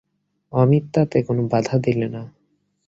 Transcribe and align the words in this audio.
অমিত 0.53 0.85
তাতে 0.93 1.17
কোনো 1.27 1.41
বাধা 1.51 1.75
দিলে 1.77 2.07
না। 2.07 2.21